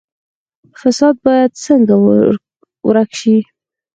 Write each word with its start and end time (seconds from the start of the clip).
فساد 0.79 1.15
باید 1.25 1.51
څنګه 1.65 1.95
ورک 2.87 3.09
شي؟ 3.19 3.37